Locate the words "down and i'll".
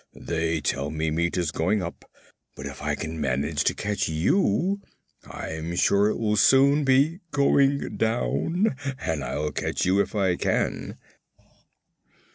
7.97-9.51